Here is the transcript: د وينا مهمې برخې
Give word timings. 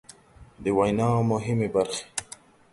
د 0.63 0.65
وينا 0.77 1.09
مهمې 1.31 1.67
برخې 1.75 2.03